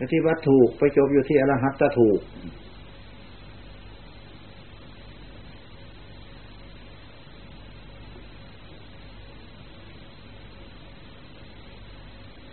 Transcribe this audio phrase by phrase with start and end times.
[0.00, 2.20] ปฏิบัตถูกไปจบอยู่ที่อรหัตถูก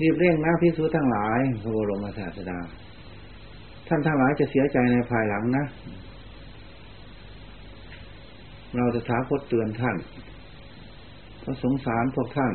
[0.01, 2.59] รีบเร่งนะพิสูจทั้งหลายพระบรมศาสดา
[3.87, 5.65] ท่านทั้งหลายจะเสียใจในภายหลังนะ
[8.75, 9.97] เราจะท้าคตเตือนท่าน
[11.43, 12.53] ก็สงสารพวกท่าน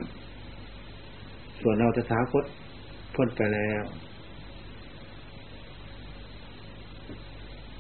[1.60, 2.44] ส่วนเราจะท้าคต
[3.14, 3.82] พ้นไปแล้ว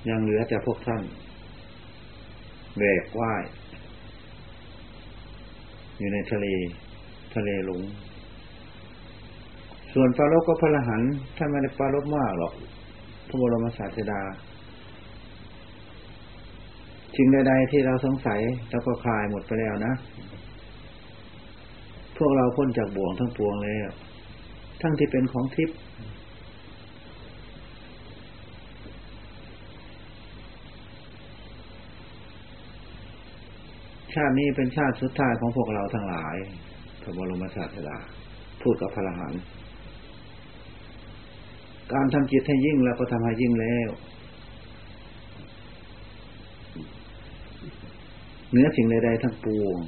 [0.08, 1.02] ยังเหลือแต่พวกท่าน
[2.78, 3.42] แบกว่าย
[5.98, 6.46] อยู่ในทะเล
[7.34, 7.82] ทะเลหลง
[9.92, 11.02] ส่วนปลารบก็พระหัน
[11.36, 12.54] ท่านไม่ได้ปลารบมากหรอก
[13.28, 14.20] พระบรมศาสดา
[17.16, 19.94] สิ่งใดๆที่เราสงสัยเราก็คลายหมดไปแล้วนะ
[22.16, 23.90] พวกเราพ้นจากบ่วงทั้งปวงแล้ว
[24.80, 25.76] ทั้งที่เป็นของทิพย์
[34.14, 36.36] ชาตินี้เป็นชาติสุดท้ายของพวกเราทั้งหลาย
[37.02, 37.98] พระบรมศาสดา
[38.62, 39.34] พูดกับพระหัน
[41.92, 43.90] การทำจิตให้ยิ่งแล้วก็ทำให้ยิ่งแล้ว
[48.50, 49.78] เหนือสิ่งใดๆทั้งปวง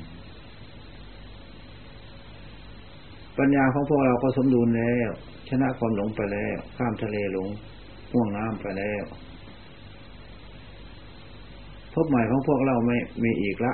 [3.38, 5.10] ปัญญาของพวกเราก็สมดุลแล้ว
[5.48, 7.48] ชนะความหลงไปแล้ว ข้ามทะเลหลง
[8.12, 9.04] ห่วงน้ำไปแล้ว
[11.94, 13.72] พบใหม่ของพวกเราไม่มีอีกละ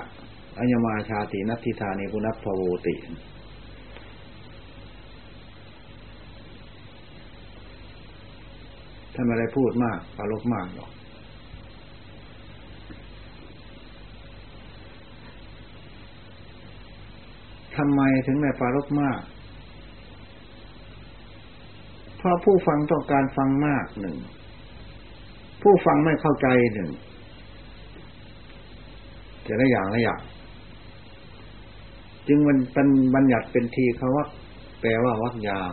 [0.58, 2.94] อัญมาชาตินัตติธานิพุนัพพโวติ
[9.14, 10.90] ท่านไม่ได้พูดมากปารกมากหรอก
[17.76, 19.20] ทำไมถึงไม่ปารกมาก
[22.18, 24.16] เพราะผู้ฟังต้องการฟังมากหนึ่ง
[25.62, 26.90] ผู้ฟังไม่เข้าใจหนึ่ง
[29.46, 30.20] จะได้อย่างละอย่าง
[32.28, 34.28] จึงมันเป็นบัญญัติเป็นทีคาวัก
[34.80, 35.68] แปลว่าวักยาว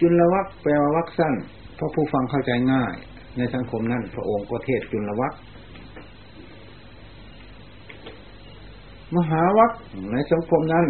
[0.00, 1.34] จุลวักแปลว่าวักสั้น
[1.76, 2.92] เพราะผู้ฟังเข้าใจง่าย
[3.36, 5.32] ในสังคมนั้นพระองค์ก็เทศจุลวัค
[9.16, 9.72] มหาวัค
[10.12, 10.86] ในสังคมนั้น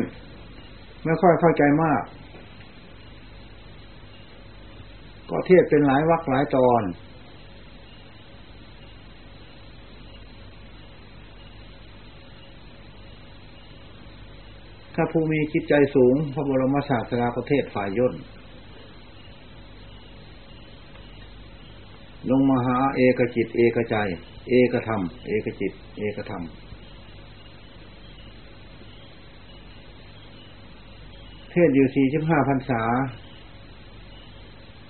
[1.04, 2.02] ไม่ค่อยเข้าใจมาก
[5.30, 6.82] ก็เทศเป็นหลายวัคหลายตอน
[15.00, 18.14] ถ้าผู้มีจิตใจสูง พระบรมศาสดาประเทศฝ่ายย่น
[22.31, 23.97] ลงมหาเอกจิต เอกใจ
[24.50, 26.42] เอกธรรม เอกจิต เอกธรรม
[31.50, 32.82] เทศอยู่สี่สิบห้าพรรษา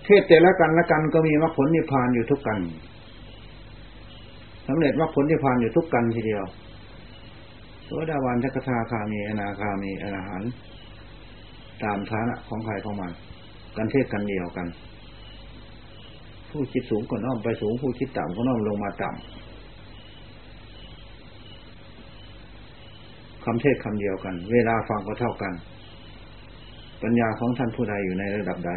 [0.05, 2.61] เทศแต่ละกันละกันก็มีมรรคผลนิพพานอยู่ทุกกัน
[4.67, 6.45] สำเร็จมรรคผลนิพพานอยู่ทุกกันทีเดียว
[7.91, 10.43] โสดาวันทักทาคามีอนาคามีอรหัน
[11.83, 13.13] ตามฐานะของใครของมัน
[13.77, 14.67] กันเทศกันเดียวกัน
[16.51, 19.25] ผู้คิดสูงก็น้อมไปสูง ผู้คิดต่ำก็น้อมลงมาต่ำ
[23.45, 25.53] คำเทศคำเดียวกัน เวลาฟังก็เท่ากัน
[27.03, 28.71] ปัญญาของท่านผู้ใดอยู่ในระดับใด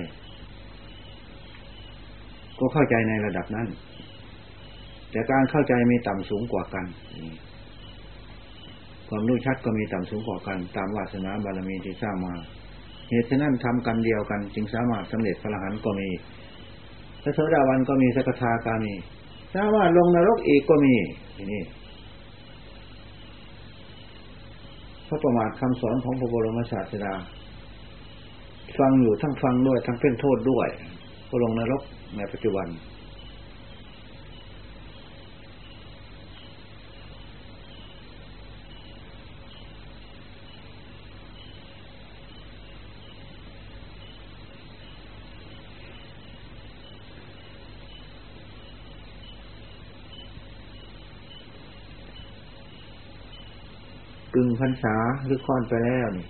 [2.60, 3.68] ก็เข้าใจในระดับนั้น
[5.12, 6.86] แต่การเข้าใจมีต่ำสูงกว่ากัน
[9.14, 12.34] ความรู้ชัดก็มีต่ำสูงกว่ากัน ตามวาสนาบารมีที่สร้างมา
[13.10, 16.10] เหตุฉะนั้นทำกันเดียวกัน จึงสามารถสำเร็จพระหันก็มี
[17.24, 18.94] พระโสดาวันก็มีสกทาคามี
[19.54, 20.94] ถ้าว่าลงนรกอีกก็มี
[21.38, 21.62] ทีนี้
[25.08, 27.14] พระประมาทคำสอนของพระบรมศาสดา
[28.78, 30.68] ฟังอยู่ทั้งฟังด้วยทั้งเป็นโทษด้วย
[31.30, 31.82] ก็ลงนรก
[32.18, 32.68] ในปัจจุบัน
[54.36, 54.96] กึ่งพรรษา
[55.26, 56.28] หรือค่อนไปแล้วนี่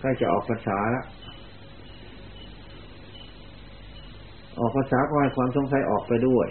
[0.00, 1.06] ใกล้จะออกพรรษาล้ว
[4.58, 6.48] ออกภาษาก็ให้ความสงสัยออกไปด้วย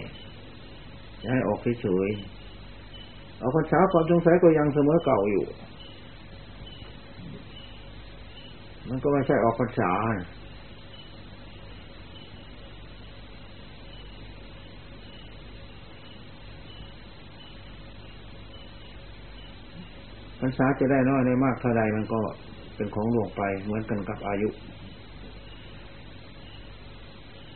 [1.22, 5.46] จะให้ออกเฉยๆออกภาษาความสงสัยก็ยังเสมอเก่าอยู่
[8.88, 9.92] มันก็ไม่ใช่ออกภาษา
[20.40, 22.20] พรรษาจะได้น้อยได้มากเท่าใดมันก็
[22.76, 24.48] เป็นของหลวงไปเหมือนกันกับอายุ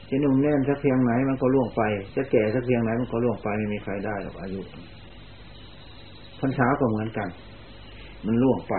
[0.07, 1.83] จจะหนุ่มแน่นสักเพียงไหนมันก็ล่วงไป
[2.17, 4.61] จะแก่สักเพียงไหนมันก็ล่วงไปไม่มีใครได้หรอกอายุ
[6.41, 7.29] พรรษาก็เหมือนกัน
[8.27, 8.75] มันล่วงไป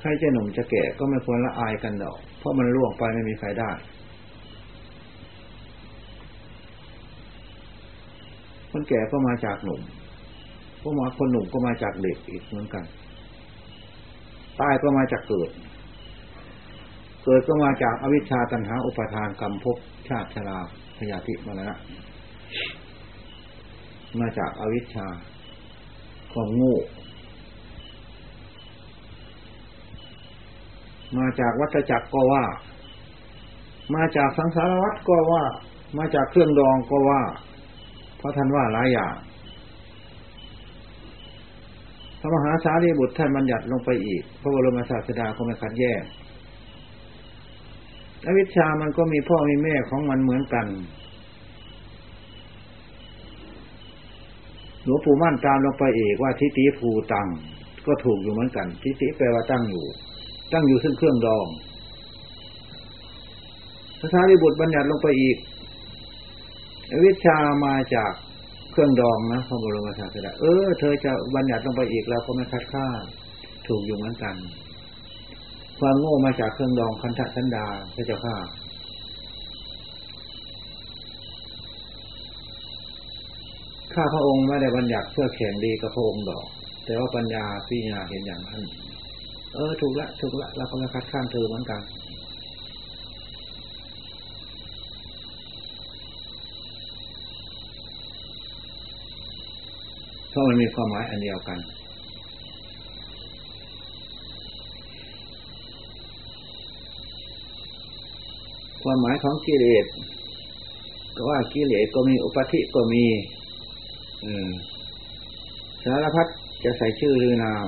[0.00, 3.70] ใครจะหนุ่มจะแก่ก็ไม่ควรละอายกันดอก เพราะมันล่วงไปไม่มีใครได้
[8.70, 9.80] คนแก่ก็มาจากหนุ่ม
[10.80, 12.84] พวกมาคนหนุ่มก็มาจากเด็กอีกเหมือนกัน
[14.60, 15.50] ตายก็มาจากเกิด
[17.24, 19.76] เกิดก็มาจากอวิชชาตันหาอุปทานกรรมภพ
[20.08, 20.58] ชาติชรา
[20.98, 21.76] พยาธิมรณะ
[24.20, 25.06] มาจากอวิชชา
[26.32, 26.76] ความโง่
[31.18, 32.44] มาจากวัฏจักรก็ว่า
[33.94, 35.44] มาจากสังสารวัฏก็ว่า
[35.98, 37.22] มาจากเครื่องดองก็ว่า
[38.18, 39.14] เพราะท่านว่าหลายอย่าง
[42.20, 46.00] พระมหาสารีบุตรท่านบัญญัติลงไปอีก พระบรมศาสดาก็ไม่ขัดแย้ง
[48.24, 50.66] อวิชชามันก็มีพ่อมีแม่ของมันเหมือนกัน
[54.84, 57.28] หลวงปู่มั่นตามลงไปเอกว่าทิฏฐิภูตัง
[57.86, 59.84] ก็ถูกอยู่เหมือนกัน ทิฏฐิแปลว่าตั้งอยู่
[60.52, 61.46] ตั้งอยู่ซึ่งเครื่องดอง
[63.98, 65.36] พระสารีบุตรบัญญัติลงไปอีก
[67.04, 68.12] วิชามาจาก
[68.72, 73.02] เครื่องดองนะพระบรมศาสดาเออเธอจะบัญญัติลงไปอีกแล้วก็ไม่คัดค้าน
[73.66, 74.34] ถูกอยู่เหมือนกัน
[75.78, 78.36] ความโง่มาจากเครื่องดองคันธสันดาพระเจ้าข้า
[83.94, 86.46] ข้าพระองค์ไม่ได้บัญญัติเพื่อแข่งดีกับพระองค์ดอก
[86.84, 88.62] แต่ว่าปัญญาพิจารณาเห็นอย่างนั้น
[89.54, 91.82] เออถูกละถูกละเราก็ไม่คัดค้านเธอเหมือนกัน
[100.30, 101.58] เพราะมันมีความหมายอันเดียวกัน
[108.82, 109.86] ความหมายของกิเลส
[111.16, 113.04] ก็ว่ากิเลสก็มีอุปธิก็มี
[114.24, 114.50] อืม
[115.84, 116.26] สารพัด
[116.64, 117.66] จะใส่ชื่อหรือนาม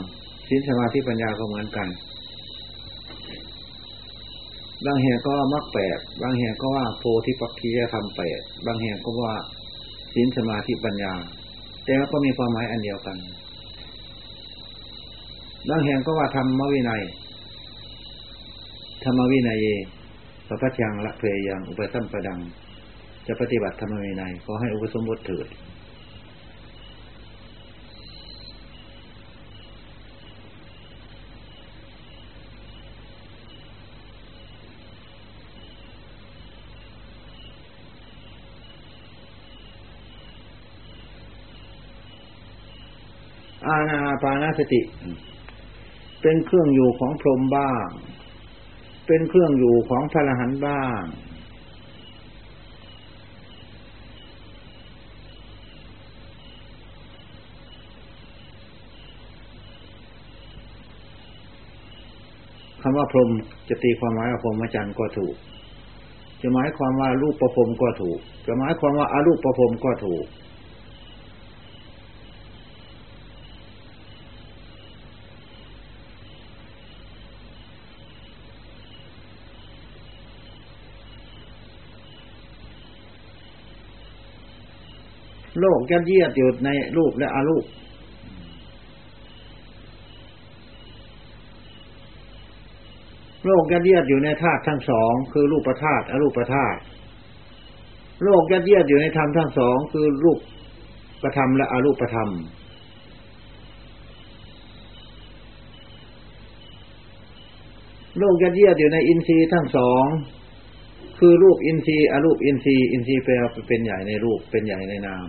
[0.54, 1.88] ศีลสมาธิปัญญาก็เหมือนกัน
[4.86, 9.34] บางแห่งก็ว่ามรรคแปดบางแห่งก็ว่าโพธิปักขียธรรมแปดบางแห่งก็ว่า
[10.14, 11.12] ศีลสมาธิปัญญา
[11.84, 13.16] แต่ก็มีความหมายอันเดียวกัน
[15.68, 17.02] บางแห่งก็ว่าธรรมวินัย
[19.04, 19.58] ธรรมวินัย
[20.46, 22.40] พระพัชยังละเพยยังอุปสัมปดัง
[23.26, 25.48] จะปฏิบัติธรรมวินัยขอให้อุปสมบทเถิด
[44.22, 44.80] ปานาสติ
[46.22, 47.86] เป็นเครื่องอยู่ของพรหมบ้าง
[49.06, 51.02] เป็นเครื่องอยู่ของพระรหันบ้าง
[62.82, 63.30] คำว่าพรหม
[63.68, 65.34] จะตีความหมายว่าพรหมจันทร์ก็ถูก
[66.42, 70.24] จะหมายความว่ารูปประพรมก็ถูก จะหมายความว่าอารูปประพรมก็ถูก
[85.60, 87.64] โลกยัดเยียดอยู่ในรูปและอารูป
[93.46, 96.78] โลกยัดเยียดอยู่ในธาตุทั้งสองคือรูปธาตุอรูปธาตุ
[98.24, 100.38] โลกยัดเยียดอยู่ในธรรมทั้งสองคือรูป
[101.22, 102.30] ประธรรมและอรูปประธรรม
[108.18, 110.04] โลกยัดเยียดอยู่ในอินทรีย์ทั้งสอง
[111.24, 113.32] คือรูปอินทรีย์อรูปอินทรีย์อินทรีย์แปล
[113.68, 115.26] เป็นใหญ่ในรูปเป็นใหญ่ในนาม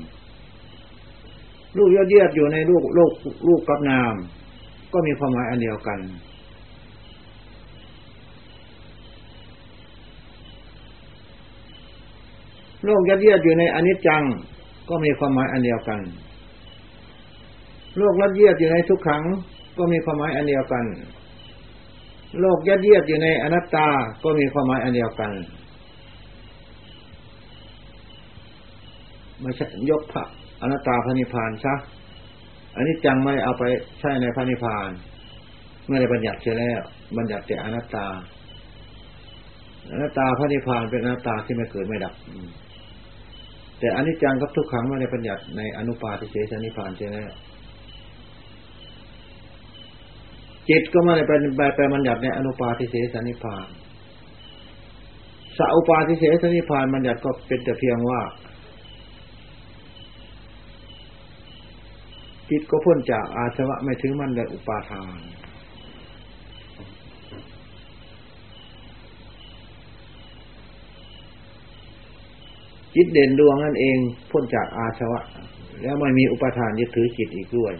[1.78, 3.12] ลูกยอดเยียดอยู่ในลูกโลก
[3.48, 4.14] ลูกกับนาม
[4.94, 6.00] ก็มีความหมายอันเดียวกัน
[12.86, 14.24] โลกยัดเยียดอยู่ในอนิจจัง
[14.90, 16.02] ก็มีความหมายอันเดียวกัน
[17.98, 19.24] โลกยัดเยียดอยู่ในทุกขัง
[19.78, 20.86] ก็มีความหมายอันเดียวกัน
[22.40, 23.88] โลกยัดเยียดอยู่ในอนัตตา
[24.24, 25.34] ก็มีความหมายอันเดียวกัน
[29.42, 30.25] ไม่ใช่ยกพระ
[30.62, 31.75] อนัตตาพระนิพพานซะ
[32.75, 33.63] อันนี้จังไม่เอาไป
[34.00, 34.90] ใช้ในพระนิพพาน
[35.86, 36.82] เมื่อได้บัญญัติเสร็จแล้ว
[37.18, 38.08] บัญญัติแต่อนัตตา
[39.92, 42.13] อนัตตาพระนิพพานเป็นอนัตตาที่ไม่เกิดไม่ดับ
[43.80, 47.18] แต่อันิจจังกับทุกขังไม่ได้ปัญญัติในอนุปาทิเสสนิพพานใช่ไหม
[50.70, 53.68] จิตก็ไม่ได้เป็นแปลปัญญัติในอนุปาทิเสสนิพพาน
[55.58, 58.22] สัพปาทิเสสนิพพานบัญญัติก็เป็นแต่เพียงว่า
[62.56, 65.20] จิตก็พ้นจากอาสวะไม่ถึงมันในอุปาทาน
[72.96, 73.98] จิตเด่นดวงนั่นเอง
[74.32, 75.22] พ้นจากอาสวะ
[75.82, 77.74] แล้วไม่มีอุปาทานยึดถือจิตอีกด้วย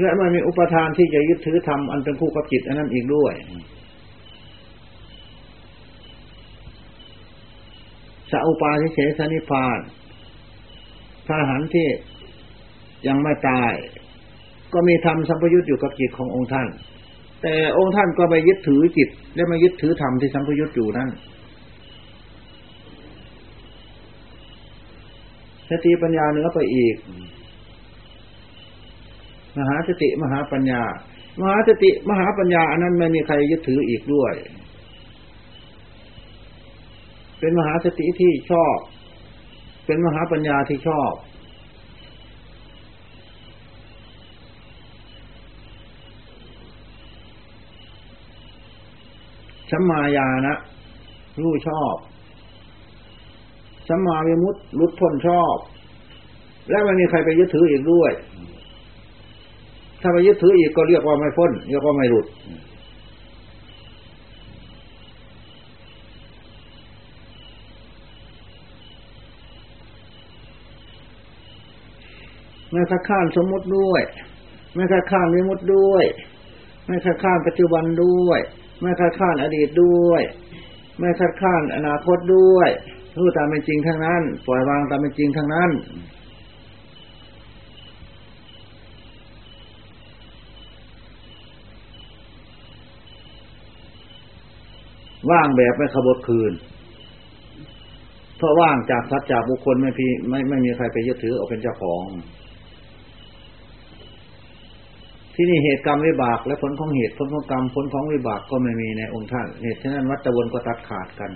[0.00, 3.34] และมันมีอุปทานที่จะยึดถือธรรมอันเป็นคู่กับจิตอันนั้นอีกด้วย
[8.30, 9.78] สัพปาทิเสสนิพาน
[11.26, 11.88] พระหันที่
[13.06, 13.72] ยังไม่ตาย
[14.72, 16.68] ก็มีธรรมสัมปยุตอยู่กับจิตขององค์ท่าน
[17.42, 21.08] แต่องค์ท่านก็ไปยึดถือจิต และมายึดถือธรรมที่สัมปยุตอยู่นั้น
[25.70, 26.96] สติปัญญาเนื้อไปอีก
[29.58, 30.82] มหาสติมหาปัญญา
[31.40, 34.34] มหาสติมหาปัญญาอันนั้นไม่มีใครยึดถืออีกด้วย
[37.40, 38.76] เป็นมหาสติที่ชอบ
[39.86, 41.12] เป็นมหาปัญญาที่ชอบ
[49.70, 50.54] สัมมาญาณะ
[51.42, 51.94] รู้ชอบ
[53.88, 55.56] สัมมาวิมุตติรุดพ้นชอบ
[56.70, 58.12] และไม่มีใครไปยึดถืออีกด้วย
[60.00, 62.26] ถ้าไปยึดถืออีกก็เรียกว่าไม่พ้นเรียกว่าไม่หลุด
[72.72, 74.02] ไม่คัดค้านสมมติด้วย
[74.74, 76.04] ไม่คัดค้านวิมุติด้วย
[76.86, 78.40] ไม่คัดค้านปัจจุบันด้วย
[78.80, 80.22] ไม่คัดค้านอดีตด้วย
[80.98, 82.68] ไม่คัดค้านอนาคตด้วย
[83.16, 85.70] รู้ตามเป็นจริงทั้งนั้น ปล่อยวางตามเป็นจริงทั้งนั้น
[95.30, 96.52] ว่างแบบไม่ขบคืน
[98.36, 102.04] เพราะว่างจากสัจจากบุคคลไม่พีไม่ไม่มีใครไปยึดถือเอาเป็นเจ้าของ
[105.40, 111.30] ที่นี่เหตุกรรมวิบาก และผลของเหตุผลของกรรมผลของวิบากก็ไม่มีในองค์ท่านเหตุฉะนั้นวัตวนก็ตัดขาดกัน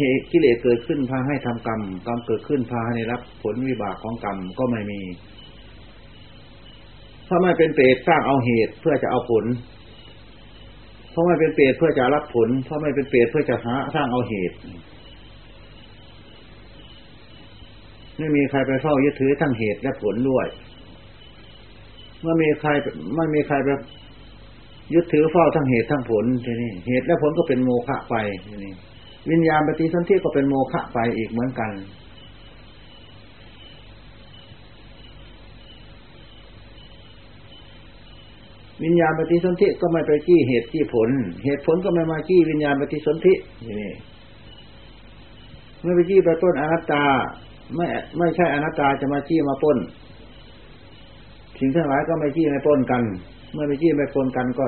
[0.00, 5.00] เหตุกิเลสเกิดขึ้นพาให้ทำกรรมกรรมเกิดขึ้นพาให้รับผลวิบากของกรรมก็ไม่มี
[7.28, 9.44] ถ้าไม่เป็นเปรตสร้างเอาเหตุเพื่อจะเอาผล
[11.10, 14.56] เพราะไม่เป็นเปรตเพื่อจะรับผล เพราะไม่เป็นเปรตเพื่อจะหาสร้างเอาเหตุ
[18.18, 20.48] ไม่มีใครไปเฝ้ายึดถือทั้งเหตุและผลด้วย
[22.20, 22.70] เมื่อมีใคร
[23.16, 23.80] ไม่มีใครแบบ
[24.94, 28.14] ยึดถือเฝ้าทั้งเหตุทั้งผลทีนี้เหตุและผลก็เป็นโมฆะไป
[28.46, 28.72] ทีนี้
[29.30, 31.72] วิญญาณปฏิสนธิก็เป็นโมฆะไปอีกเหมือนกัน
[38.84, 41.08] วิญญาณปฏิสนธิก็ไม่ไปจี้เหตุจี้ผล
[41.44, 43.34] เหตุผลก็ไม่มาจี้วิญญาณปฏิสนธิ
[43.64, 43.92] ทีนี่
[45.82, 47.04] ไม่ไปจี้ไปต้นอนัตตา
[47.76, 47.86] ไม่
[48.18, 49.78] ไม่ใช่อนัตตาจะมาจี้มาป้น
[51.60, 53.02] สิ่งทั้งหลายก็ไม่ขี้ไม่ปนกัน
[53.52, 54.64] เมื่อไม่ขี้ไม่ปนกันก็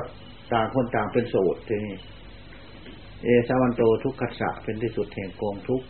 [0.53, 1.95] ต่างคนต่างเป็นโสดทีนี้
[3.23, 5.85] เอสาวันโตทุกขัสสะเป็นที่สุดแห่งกองทุกข์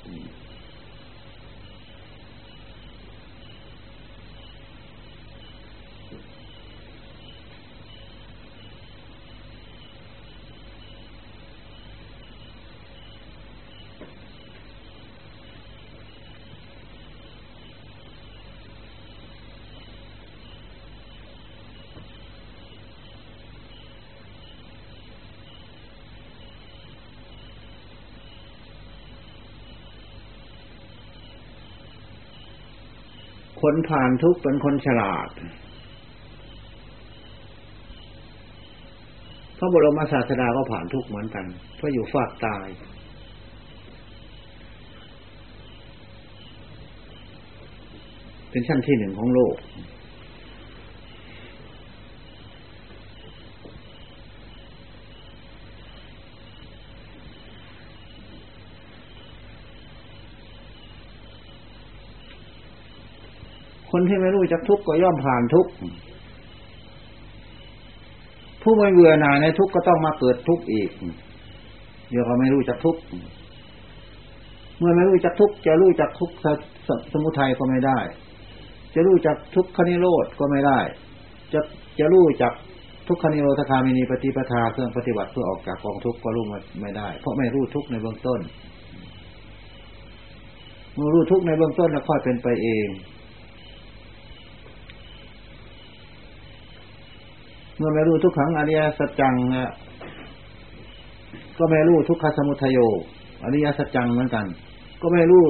[33.64, 35.30] คนผ่านทุกเป็นคนฉลาด
[39.58, 42.68] พระบรมศาสดาก็ผ่านทุกเหมือนกันเพราะอยู่ฝากตาย
[48.52, 49.56] เป็นชั้นที่หนึ่งของโลก
[63.96, 65.72] คนที่ไม่รู้จักทุกข์ก็ย่อมผ่านทุกข์
[68.62, 70.90] ผู้ไม่เบื่อหน่ายในทุกข์ก็ต้องมาเกิดทุกข์อีก
[72.10, 73.02] เดี๋ยวก็ไม่รู้จักทุกข์
[74.80, 76.36] เมื่อไม่รู้จักทุกข์จะรู้จักทุกข์
[77.12, 78.00] สมุทัยก็ไม่ได้
[78.96, 80.80] จะรู้จักทุกขนิโรธก็ไม่ได้
[81.54, 81.60] จะ
[82.00, 82.54] จะรู้จัก
[83.08, 86.46] ทุกขนิโรธคามินีปฏิปทาเครื่องปฏิบัติเพื่อออกจากกองทุกข์ก็รู้
[86.82, 88.40] ไม่ได้ เพราะไม่รู้ทุกขในเบื้องต้น
[90.96, 92.88] เมื่อรู้ทุกขในเบื้องต้นแล้วค่อยเป็นไปเอง
[97.84, 99.36] มื่อไม่รู้ทุกขังอริยสัจจัง
[101.58, 102.78] ก็ไม่รู้ทุกขสมุทโย
[103.44, 104.46] อริยสัจจังเหมือนกัน
[105.02, 105.46] ก็ไม่รู้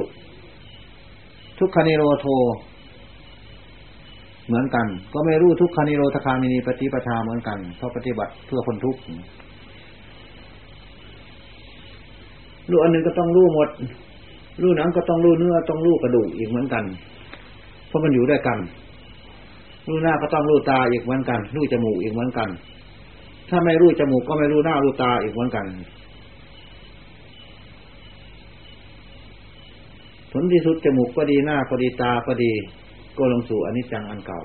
[1.60, 2.28] ทุกขานิโรโท
[4.48, 9.02] เหมือนกัน ก็ไม่รู้ทุกขานิโรธคามินีปฏิปทาเหมือนกันเพราะปฏิบัติเพื่อคนทุกข์
[12.70, 13.70] รู้อันหนึ่งก็ต้องรู้หมด
[14.62, 16.84] รู้หนังก็ต้องรู้เนื้อต้องรู้กระดูกอีกเหมือนกัน
[17.88, 18.58] เพราะมันอยู่ด้วยกัน
[19.88, 22.50] รู้หน้าก็ต้องรู้ตาอีกเหมือนกัน รู้จมูกอีกเหมือนกัน
[23.50, 25.66] ถ้าไม่รู้จมูกก็ไม่รู้หน้ารู้ตาอีกเหมือนกัน
[30.32, 32.52] ผลที่สุดจมูกก็ดีหน้าก็ดีตาก็ดี
[33.18, 34.42] ก็ลงสู่อนิจจังอันเก่า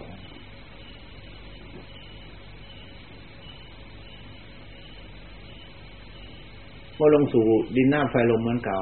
[6.98, 8.78] ก็ลงสู่ดินน้ำไฟลมเหมือนเก่า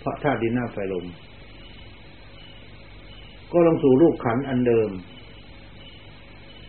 [0.00, 1.06] เพราะธาตุดินน้ำไฟลม
[3.52, 4.90] ก็ลงสู่รูปขันอันเดิม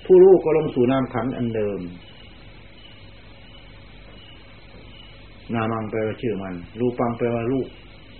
[0.08, 1.80] ผู้รู้ก็ลงสู่นามขันอันเดิม
[5.54, 7.68] นามังแปลว่าชื่อมัน รูปังแปลว่าลูก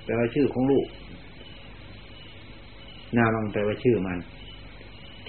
[0.06, 0.86] แปลว่าชื่อของลูก
[3.18, 4.20] นามังแปลว่าชื่อมัน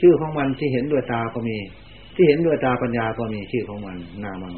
[0.00, 1.57] ชื่อของมันที่เห็นด้วยตาก็มี
[2.15, 4.55] ที่เห็นด้วยตาปัญญาก็มีชื่อของมัน นามัง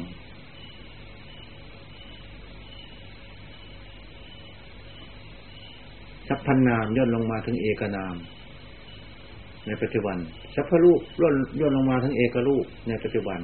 [6.27, 8.15] สัพพนามย่นลงมาถึงเอกนาม
[9.67, 10.17] ในปัจจุบัน
[10.55, 13.39] สัพพลูกย่นย่นลงมาถึงเอกลูกในปัจจุบัน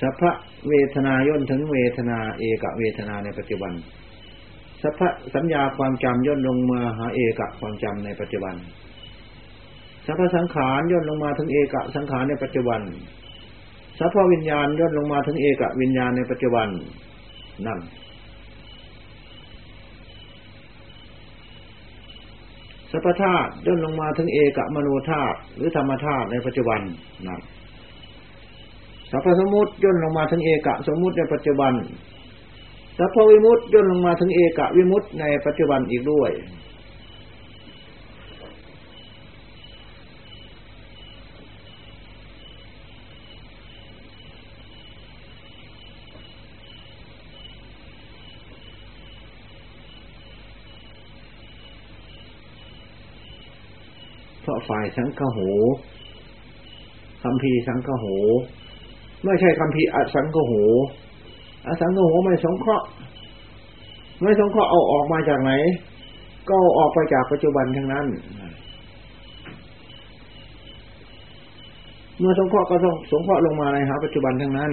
[0.00, 0.30] สัพพะ
[0.68, 3.72] เวทนาย่นถึงเวทนาเอกเวทนาในปัจจุบัน
[4.82, 5.00] สัพพ
[5.34, 8.54] สัญญาความจำย่นลงมาหาเอกความจำในปัจจุบัน
[10.06, 12.80] สัพพสังขารย่นลงมาถึงเอกสังขารในปัจจุบัน
[13.98, 16.68] สัพพวิญญาณย่นลงมาถึงเอกวิญญาณในปัจจุบัน
[17.66, 17.78] นั่น
[22.92, 26.80] สัพพธาตุย่นลงมาถึงเอกะมโนธาตุหรือธรรมธาตุในปัจจุบัน
[27.28, 27.40] นะ
[29.10, 31.72] สัพพสมุติย่นลงมาถึงเอกะสมมุติในปัจจุบัน
[32.98, 36.30] สัพพวิมุตย่นลงมาถึงเอกวิมุตในปัจจุบันอีกด้วย
[54.70, 55.38] ฝ่ายสังฆโห
[57.22, 58.06] คำพีสังฆโห
[59.24, 60.52] ไม่ใช่คำพีอสังฆโห
[61.66, 62.86] อสังฆโฆไม่สงเคราะห์
[64.22, 65.52] ไม่สงเคราะห์เอาออกมาจากไหน
[66.50, 68.06] ก็ออกไปจากปัจจุบันทั้งนั้น
[72.18, 74.72] เมื่อสงเคราะห์ก็ต้องสงเคราะห์ลงมาในหาปัจจุบันทั้งนั้น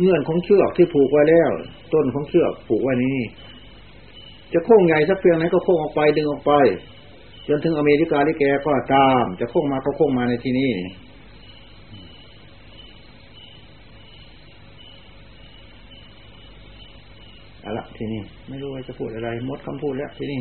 [0.00, 1.50] เงื่อนของเชือกที่ผูกไว้แล้ว
[1.92, 3.18] ต้นของเชือกผูกไว้นี้
[4.52, 6.52] จะโค้งใหญ่สักเพียงไหนก็โค้งออกไปดึงออกไป
[7.48, 10.70] จนถึงอเมริกาลิแกก็ตาม จะโค้งมาก็โค้งมาในที่นี้
[17.60, 20.40] เอาละทีนี้ไม่รู้ว่าจะพูดอะไรหมดคำพูดแล้วทีนี้